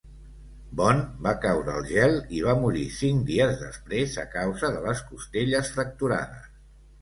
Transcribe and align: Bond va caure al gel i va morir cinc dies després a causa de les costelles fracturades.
Bond 0.79 1.09
va 1.25 1.33
caure 1.43 1.75
al 1.79 1.85
gel 1.89 2.17
i 2.37 2.41
va 2.45 2.55
morir 2.61 2.85
cinc 2.95 3.21
dies 3.27 3.53
després 3.65 4.17
a 4.25 4.27
causa 4.33 4.73
de 4.79 4.83
les 4.87 5.05
costelles 5.13 5.71
fracturades. 5.77 6.51